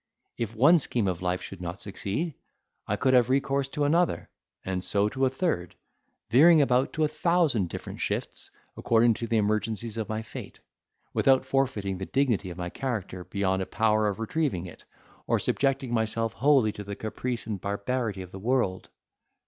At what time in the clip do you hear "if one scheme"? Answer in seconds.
0.35-1.07